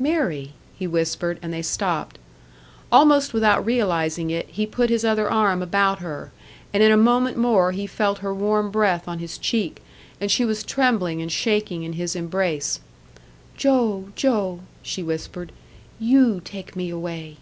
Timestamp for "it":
4.30-4.48